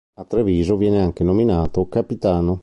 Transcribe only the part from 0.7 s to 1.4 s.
viene anche